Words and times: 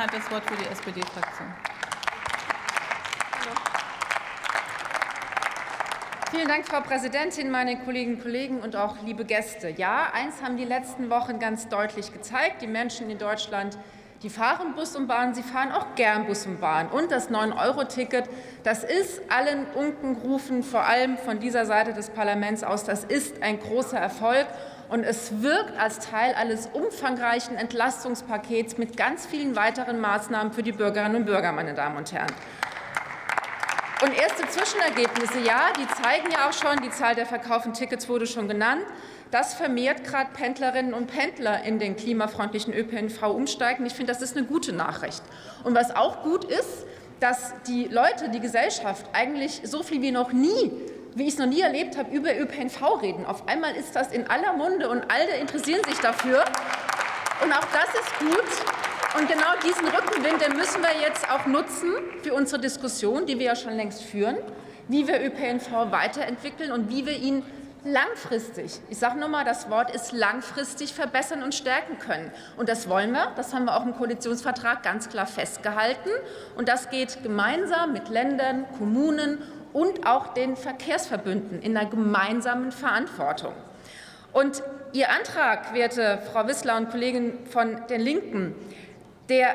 hat 0.00 0.14
das 0.14 0.30
Wort 0.30 0.44
für 0.48 0.56
die 0.56 0.66
SPD-Fraktion. 0.66 1.48
Vielen 6.30 6.48
Dank, 6.48 6.66
Frau 6.66 6.80
Präsidentin, 6.80 7.50
meine 7.50 7.78
Kolleginnen 7.80 8.16
und 8.16 8.22
Kollegen 8.22 8.60
und 8.60 8.76
auch 8.76 9.02
liebe 9.02 9.24
Gäste. 9.24 9.68
Ja, 9.68 10.10
eins 10.14 10.42
haben 10.42 10.56
die 10.56 10.64
letzten 10.64 11.10
Wochen 11.10 11.38
ganz 11.38 11.68
deutlich 11.68 12.12
gezeigt. 12.12 12.62
Die 12.62 12.66
Menschen 12.66 13.10
in 13.10 13.18
Deutschland 13.18 13.76
die 14.22 14.28
fahren 14.28 14.74
Bus 14.74 14.96
und 14.96 15.06
Bahn, 15.06 15.34
sie 15.34 15.42
fahren 15.42 15.72
auch 15.72 15.94
gern 15.94 16.26
Bus 16.26 16.46
und 16.46 16.60
Bahn. 16.60 16.88
Und 16.88 17.10
das 17.10 17.30
9-Euro-Ticket, 17.30 18.24
das 18.64 18.84
ist 18.84 19.22
allen 19.30 19.64
Unkenrufen, 19.74 20.62
vor 20.62 20.84
allem 20.84 21.16
von 21.16 21.40
dieser 21.40 21.64
Seite 21.64 21.94
des 21.94 22.10
Parlaments 22.10 22.62
aus, 22.62 22.84
das 22.84 23.04
ist 23.04 23.42
ein 23.42 23.58
großer 23.58 23.98
Erfolg. 23.98 24.46
Und 24.90 25.04
es 25.04 25.40
wirkt 25.40 25.78
als 25.78 26.00
Teil 26.00 26.34
eines 26.34 26.68
umfangreichen 26.72 27.56
Entlastungspakets 27.56 28.76
mit 28.76 28.96
ganz 28.96 29.24
vielen 29.24 29.54
weiteren 29.54 30.00
Maßnahmen 30.00 30.52
für 30.52 30.64
die 30.64 30.72
Bürgerinnen 30.72 31.14
und 31.14 31.26
Bürger, 31.26 31.52
meine 31.52 31.74
Damen 31.74 31.96
und 31.96 32.10
Herren. 32.10 32.32
Und 34.02 34.12
erste 34.18 34.48
Zwischenergebnisse, 34.48 35.38
ja, 35.46 35.68
die 35.78 35.86
zeigen 36.02 36.32
ja 36.32 36.48
auch 36.48 36.52
schon, 36.52 36.82
die 36.82 36.90
Zahl 36.90 37.14
der 37.14 37.26
verkauften 37.26 37.72
Tickets 37.72 38.08
wurde 38.08 38.26
schon 38.26 38.48
genannt, 38.48 38.82
dass 39.30 39.54
vermehrt 39.54 40.02
gerade 40.02 40.30
Pendlerinnen 40.32 40.92
und 40.92 41.06
Pendler 41.06 41.62
in 41.62 41.78
den 41.78 41.94
klimafreundlichen 41.94 42.74
ÖPNV 42.74 43.22
umsteigen. 43.28 43.86
Ich 43.86 43.92
finde, 43.92 44.12
das 44.12 44.22
ist 44.22 44.36
eine 44.36 44.44
gute 44.44 44.72
Nachricht. 44.72 45.22
Und 45.62 45.76
was 45.76 45.94
auch 45.94 46.24
gut 46.24 46.44
ist, 46.46 46.84
dass 47.20 47.54
die 47.68 47.84
Leute, 47.84 48.30
die 48.30 48.40
Gesellschaft 48.40 49.06
eigentlich 49.12 49.60
so 49.62 49.84
viel 49.84 50.02
wie 50.02 50.10
noch 50.10 50.32
nie 50.32 50.72
wie 51.14 51.24
ich 51.24 51.34
es 51.34 51.38
noch 51.38 51.46
nie 51.46 51.60
erlebt 51.60 51.96
habe, 51.96 52.10
über 52.14 52.38
ÖPNV 52.38 53.02
reden. 53.02 53.26
Auf 53.26 53.48
einmal 53.48 53.74
ist 53.74 53.94
das 53.96 54.12
in 54.12 54.28
aller 54.28 54.52
Munde 54.52 54.88
und 54.88 55.02
alle 55.10 55.36
interessieren 55.40 55.82
sich 55.84 55.98
dafür. 55.98 56.44
Und 57.42 57.52
auch 57.52 57.66
das 57.72 57.94
ist 57.94 58.18
gut. 58.18 59.18
Und 59.18 59.28
genau 59.28 59.48
diesen 59.64 59.88
Rückenwind 59.88 60.40
den 60.40 60.56
müssen 60.56 60.82
wir 60.82 61.00
jetzt 61.00 61.28
auch 61.30 61.46
nutzen 61.46 61.92
für 62.22 62.32
unsere 62.32 62.60
Diskussion, 62.60 63.26
die 63.26 63.38
wir 63.38 63.46
ja 63.46 63.56
schon 63.56 63.74
längst 63.74 64.02
führen, 64.02 64.36
wie 64.88 65.08
wir 65.08 65.20
ÖPNV 65.20 65.90
weiterentwickeln 65.90 66.70
und 66.70 66.90
wie 66.90 67.06
wir 67.06 67.16
ihn 67.16 67.42
langfristig, 67.84 68.78
ich 68.90 68.98
sage 68.98 69.18
nur 69.18 69.28
mal, 69.28 69.44
das 69.44 69.70
Wort 69.70 69.94
ist 69.94 70.12
langfristig 70.12 70.92
verbessern 70.92 71.42
und 71.42 71.54
stärken 71.54 71.98
können. 71.98 72.30
Und 72.56 72.68
das 72.68 72.88
wollen 72.88 73.12
wir, 73.12 73.32
das 73.36 73.54
haben 73.54 73.64
wir 73.64 73.76
auch 73.76 73.84
im 73.84 73.94
Koalitionsvertrag 73.94 74.82
ganz 74.82 75.08
klar 75.08 75.26
festgehalten. 75.26 76.10
Und 76.56 76.68
das 76.68 76.90
geht 76.90 77.22
gemeinsam 77.22 77.92
mit 77.92 78.08
Ländern, 78.08 78.66
Kommunen 78.78 79.38
und 79.72 80.06
auch 80.06 80.34
den 80.34 80.56
Verkehrsverbünden 80.56 81.62
in 81.62 81.76
einer 81.76 81.88
gemeinsamen 81.88 82.72
Verantwortung. 82.72 83.52
Und 84.32 84.62
Ihr 84.92 85.10
Antrag, 85.10 85.72
werte 85.72 86.18
Frau 86.32 86.48
Wissler 86.48 86.76
und 86.76 86.90
Kolleginnen 86.90 87.46
von 87.46 87.86
den 87.88 88.00
Linken, 88.00 88.54
der 89.28 89.54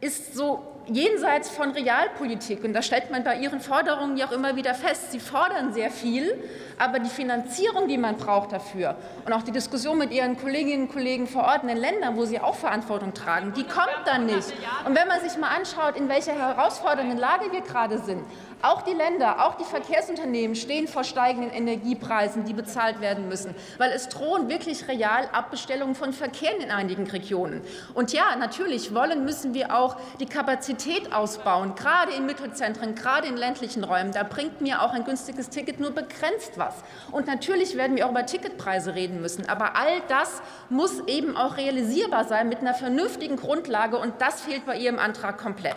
ist 0.00 0.34
so 0.34 0.77
jenseits 0.88 1.50
von 1.50 1.70
Realpolitik. 1.70 2.64
Und 2.64 2.72
das 2.72 2.86
stellt 2.86 3.10
man 3.10 3.24
bei 3.24 3.36
Ihren 3.36 3.60
Forderungen 3.60 4.16
ja 4.16 4.26
auch 4.26 4.32
immer 4.32 4.56
wieder 4.56 4.74
fest. 4.74 5.12
Sie 5.12 5.20
fordern 5.20 5.72
sehr 5.72 5.90
viel, 5.90 6.32
aber 6.78 6.98
die 6.98 7.10
Finanzierung, 7.10 7.88
die 7.88 7.98
man 7.98 8.16
braucht 8.16 8.52
dafür 8.52 8.96
und 9.26 9.32
auch 9.32 9.42
die 9.42 9.52
Diskussion 9.52 9.98
mit 9.98 10.12
Ihren 10.12 10.38
Kolleginnen 10.38 10.84
und 10.84 10.92
Kollegen 10.92 11.26
vor 11.26 11.44
Ort 11.44 11.62
in 11.62 11.68
den 11.68 11.76
Ländern, 11.76 12.16
wo 12.16 12.24
Sie 12.24 12.40
auch 12.40 12.54
Verantwortung 12.54 13.14
tragen, 13.14 13.52
die 13.54 13.64
kommt 13.64 14.02
dann 14.06 14.26
nicht. 14.26 14.52
Und 14.86 14.96
wenn 14.96 15.08
man 15.08 15.20
sich 15.20 15.36
mal 15.38 15.48
anschaut, 15.48 15.96
in 15.96 16.08
welcher 16.08 16.34
herausfordernden 16.34 17.18
Lage 17.18 17.52
wir 17.52 17.60
gerade 17.60 17.98
sind, 17.98 18.22
auch 18.60 18.82
die 18.82 18.92
Länder, 18.92 19.46
auch 19.46 19.54
die 19.56 19.64
Verkehrsunternehmen 19.64 20.56
stehen 20.56 20.88
vor 20.88 21.04
steigenden 21.04 21.52
Energiepreisen, 21.52 22.44
die 22.44 22.52
bezahlt 22.52 23.00
werden 23.00 23.28
müssen, 23.28 23.54
weil 23.78 23.92
es 23.92 24.08
drohen 24.08 24.48
wirklich 24.48 24.88
real 24.88 25.28
Abbestellungen 25.30 25.94
von 25.94 26.12
Verkehr 26.12 26.58
in 26.60 26.72
einigen 26.72 27.08
Regionen. 27.08 27.62
Und 27.94 28.12
ja, 28.12 28.34
natürlich 28.36 28.92
wollen 28.94 29.24
müssen 29.24 29.54
wir 29.54 29.76
auch 29.76 29.96
die 30.18 30.26
Kapazität 30.26 30.77
ausbauen, 31.12 31.74
gerade 31.74 32.12
in 32.12 32.26
Mittelzentren, 32.26 32.94
gerade 32.94 33.26
in 33.26 33.36
ländlichen 33.36 33.84
Räumen. 33.84 34.12
Da 34.12 34.22
bringt 34.22 34.60
mir 34.60 34.82
auch 34.82 34.92
ein 34.92 35.04
günstiges 35.04 35.48
Ticket 35.50 35.80
nur 35.80 35.90
begrenzt 35.90 36.52
was. 36.56 36.74
Und 37.10 37.26
natürlich 37.26 37.76
werden 37.76 37.96
wir 37.96 38.06
auch 38.06 38.10
über 38.10 38.26
Ticketpreise 38.26 38.94
reden 38.94 39.20
müssen. 39.20 39.48
Aber 39.48 39.76
all 39.76 40.00
das 40.08 40.42
muss 40.68 41.00
eben 41.06 41.36
auch 41.36 41.56
realisierbar 41.56 42.24
sein 42.24 42.48
mit 42.48 42.58
einer 42.58 42.74
vernünftigen 42.74 43.36
Grundlage. 43.36 43.98
Und 43.98 44.20
das 44.20 44.42
fehlt 44.42 44.66
bei 44.66 44.76
Ihrem 44.76 44.98
Antrag 44.98 45.38
komplett. 45.38 45.76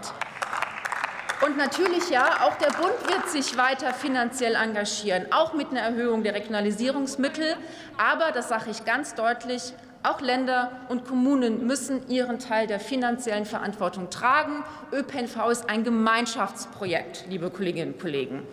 Und 1.43 1.57
natürlich 1.57 2.09
ja, 2.11 2.41
auch 2.45 2.55
der 2.57 2.69
Bund 2.69 2.93
wird 3.07 3.29
sich 3.29 3.57
weiter 3.57 3.95
finanziell 3.95 4.53
engagieren, 4.53 5.25
auch 5.31 5.53
mit 5.53 5.71
einer 5.71 5.79
Erhöhung 5.79 6.21
der 6.21 6.35
Regionalisierungsmittel. 6.35 7.55
Aber, 7.97 8.31
das 8.31 8.49
sage 8.49 8.69
ich 8.69 8.85
ganz 8.85 9.15
deutlich, 9.15 9.73
auch 10.03 10.21
Länder 10.21 10.71
und 10.89 11.05
Kommunen 11.05 11.67
müssen 11.67 12.07
ihren 12.09 12.39
Teil 12.39 12.67
der 12.67 12.79
finanziellen 12.79 13.45
Verantwortung 13.45 14.09
tragen. 14.09 14.63
ÖPNV 14.91 15.49
ist 15.51 15.69
ein 15.69 15.83
Gemeinschaftsprojekt, 15.83 17.25
liebe 17.29 17.49
Kolleginnen 17.49 17.93
und 17.93 17.99
Kollegen. 17.99 18.47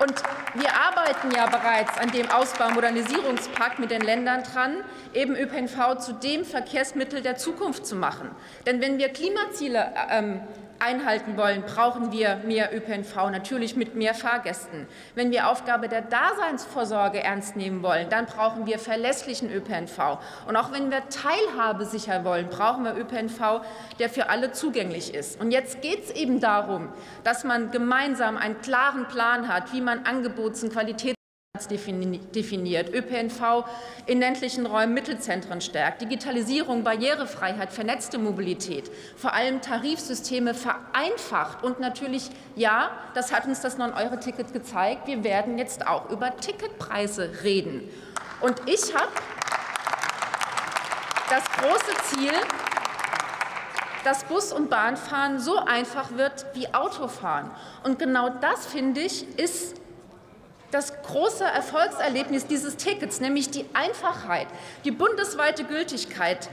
Und 0.00 0.14
wir 0.54 0.72
arbeiten 0.74 1.30
ja 1.34 1.46
bereits 1.46 1.98
an 1.98 2.10
dem 2.12 2.30
Ausbau-Modernisierungspakt 2.30 3.78
mit 3.78 3.90
den 3.90 4.02
Ländern 4.02 4.42
dran, 4.42 4.76
eben 5.12 5.34
ÖPNV 5.34 5.98
zu 5.98 6.12
dem 6.14 6.44
Verkehrsmittel 6.44 7.22
der 7.22 7.36
Zukunft 7.36 7.86
zu 7.86 7.96
machen. 7.96 8.30
Denn 8.66 8.80
wenn 8.80 8.98
wir 8.98 9.08
Klimaziele 9.08 9.92
ähm, 10.10 10.40
einhalten 10.78 11.36
wollen, 11.36 11.62
brauchen 11.62 12.12
wir 12.12 12.36
mehr 12.44 12.74
ÖPNV, 12.74 13.30
natürlich 13.30 13.76
mit 13.76 13.94
mehr 13.94 14.14
Fahrgästen. 14.14 14.86
Wenn 15.14 15.30
wir 15.30 15.48
Aufgabe 15.48 15.88
der 15.88 16.02
Daseinsvorsorge 16.02 17.22
ernst 17.22 17.56
nehmen 17.56 17.82
wollen, 17.82 18.08
dann 18.08 18.26
brauchen 18.26 18.66
wir 18.66 18.78
verlässlichen 18.78 19.52
ÖPNV. 19.52 20.18
Und 20.46 20.56
auch 20.56 20.72
wenn 20.72 20.90
wir 20.90 21.02
Teilhabe 21.08 21.84
sicher 21.84 22.24
wollen, 22.24 22.48
brauchen 22.48 22.84
wir 22.84 22.96
ÖPNV, 22.96 23.62
der 23.98 24.08
für 24.08 24.28
alle 24.28 24.52
zugänglich 24.52 25.14
ist. 25.14 25.40
Und 25.40 25.50
jetzt 25.50 25.82
geht 25.82 26.04
es 26.04 26.10
eben 26.10 26.40
darum, 26.40 26.88
dass 27.24 27.44
man 27.44 27.70
gemeinsam 27.70 28.36
einen 28.36 28.60
klaren 28.60 29.06
Plan 29.06 29.48
hat, 29.48 29.72
wie 29.72 29.80
man 29.80 30.04
Angebots- 30.04 30.62
und 30.62 30.72
Qualitäts 30.72 31.16
definiert, 31.68 32.92
ÖPNV 32.94 33.64
in 34.06 34.20
ländlichen 34.20 34.66
Räumen 34.66 34.94
Mittelzentren 34.94 35.60
stärkt, 35.60 36.02
Digitalisierung, 36.02 36.84
Barrierefreiheit, 36.84 37.72
vernetzte 37.72 38.18
Mobilität, 38.18 38.90
vor 39.16 39.32
allem 39.32 39.60
Tarifsysteme 39.60 40.54
vereinfacht. 40.54 41.64
Und 41.64 41.80
natürlich, 41.80 42.30
ja, 42.54 42.90
das 43.14 43.32
hat 43.32 43.46
uns 43.46 43.60
das 43.60 43.78
9-Euro-Ticket 43.78 44.52
gezeigt, 44.52 45.06
wir 45.06 45.24
werden 45.24 45.58
jetzt 45.58 45.86
auch 45.86 46.10
über 46.10 46.36
Ticketpreise 46.36 47.30
reden. 47.42 47.88
Und 48.40 48.60
ich 48.66 48.94
habe 48.94 49.08
das 51.30 51.44
große 51.58 52.14
Ziel, 52.14 52.32
dass 54.04 54.22
Bus- 54.24 54.52
und 54.52 54.70
Bahnfahren 54.70 55.40
so 55.40 55.58
einfach 55.58 56.12
wird 56.12 56.46
wie 56.54 56.72
Autofahren. 56.72 57.50
Und 57.82 57.98
genau 57.98 58.28
das, 58.28 58.66
finde 58.66 59.00
ich, 59.00 59.36
ist 59.36 59.74
das 60.70 61.00
große 61.02 61.44
Erfolgserlebnis 61.44 62.46
dieses 62.46 62.76
Tickets, 62.76 63.20
nämlich 63.20 63.50
die 63.50 63.64
Einfachheit, 63.72 64.48
die 64.84 64.90
bundesweite 64.90 65.64
Gültigkeit, 65.64 66.48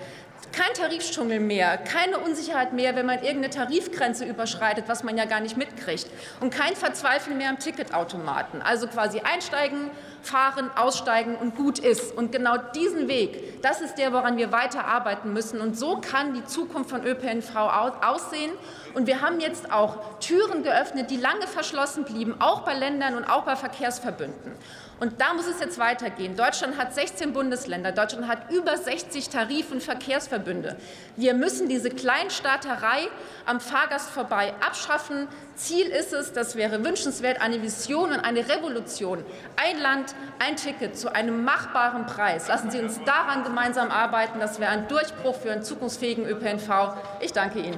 kein 0.52 0.74
Tarifdschungel 0.76 1.40
mehr, 1.40 1.78
keine 1.78 2.20
Unsicherheit 2.20 2.74
mehr, 2.74 2.96
wenn 2.96 3.08
man 3.08 3.24
irgendeine 3.24 3.50
Tarifgrenze 3.50 4.26
überschreitet, 4.26 4.86
was 4.88 5.04
man 5.04 5.18
ja 5.18 5.26
gar 5.26 5.40
nicht 5.40 5.58
mitkriegt, 5.58 6.08
und 6.42 6.54
kein 6.54 6.76
Verzweifeln 6.76 7.38
mehr 7.38 7.50
am 7.50 7.60
Ticketautomaten. 7.60 8.62
Also 8.62 8.88
quasi 8.88 9.20
einsteigen, 9.22 9.90
fahren, 10.24 10.72
aussteigen 10.76 11.36
und 11.36 11.56
gut 11.56 11.80
ist. 11.80 12.16
Und 12.16 12.32
genau 12.32 12.58
diesen 12.76 13.08
Weg, 13.08 13.62
das 13.62 13.82
ist 13.82 13.96
der, 13.96 14.14
woran 14.14 14.38
wir 14.38 14.52
weiter 14.52 14.86
arbeiten 14.86 15.34
müssen. 15.34 15.62
Und 15.62 15.78
so 15.78 15.98
kann 15.98 16.34
die 16.34 16.46
Zukunft 16.46 16.90
von 16.90 17.06
ÖPNV 17.06 17.56
aussehen. 18.02 18.52
Und 18.94 19.08
wir 19.08 19.22
haben 19.22 19.40
jetzt 19.40 19.72
auch 19.72 20.20
Türen 20.20 20.64
geöffnet, 20.64 21.12
die 21.12 21.18
lange 21.18 21.48
verschlossen 21.48 22.06
blieben, 22.06 22.36
auch 22.40 22.62
bei 22.62 22.74
Ländern 22.74 23.16
und 23.16 23.26
auch 23.26 23.44
bei 23.44 23.56
Verkehrsverbünden. 23.56 24.54
Und 25.00 25.20
da 25.20 25.34
muss 25.34 25.48
es 25.48 25.60
jetzt 25.60 25.80
weitergehen. 25.80 26.38
Deutschland 26.38 26.78
hat 26.78 26.94
16 26.94 27.34
Bundesländer. 27.34 27.92
Deutschland 27.92 28.28
hat 28.28 28.50
über 28.52 28.78
60 28.78 29.28
Tarif- 29.28 29.72
und 29.72 29.84
Verkehrsverbünde. 29.84 30.78
Wir 31.18 31.34
müssen 31.34 31.68
diese 31.68 31.90
Kleinstaaterei 31.90 33.10
am 33.46 33.60
Fahrgast 33.60 34.12
vorbei 34.12 34.54
abschaffen. 34.66 35.28
Ziel 35.56 35.88
ist 35.88 36.14
es, 36.14 36.32
das 36.32 36.56
wäre 36.56 36.86
wünschenswert, 36.86 37.42
eine 37.42 37.62
Vision 37.62 38.14
und 38.14 38.20
eine 38.22 38.48
Revolution. 38.48 39.26
Ein 39.58 39.80
Land, 39.80 40.13
ein 40.40 40.56
Ticket 40.56 40.98
zu 40.98 41.14
einem 41.14 41.44
machbaren 41.44 42.06
Preis. 42.06 42.48
Lassen 42.48 42.72
Sie 42.72 42.80
uns 42.80 43.00
daran 43.04 43.44
gemeinsam 43.44 43.92
arbeiten. 43.92 44.40
Das 44.40 44.60
wäre 44.60 44.72
ein 44.72 44.88
Durchbruch 44.88 45.36
für 45.36 45.52
einen 45.52 45.64
zukunftsfähigen 45.64 46.26
ÖPNV. 46.26 46.96
Ich 47.22 47.34
danke 47.34 47.60
Ihnen. 47.60 47.78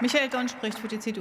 Michael 0.00 0.28
Donn 0.28 0.48
spricht 0.48 0.80
für 0.80 0.88
die 0.88 0.98
CDU. 0.98 1.10